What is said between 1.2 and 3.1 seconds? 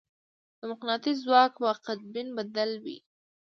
ځواک په قطبین بدل وي.